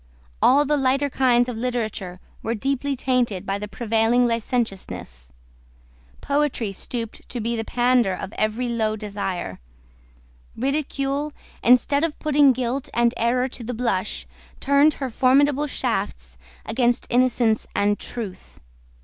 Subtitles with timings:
[0.41, 5.31] All the lighter kinds of literature were deeply tainted by the prevailing licentiousness.
[6.21, 9.59] Poetry stooped to be the pandar of every low desire.
[10.57, 11.33] Ridicule,
[11.63, 14.25] instead of putting guilt and error to the blush,
[14.59, 18.59] turned her formidable shafts against innocence and truth.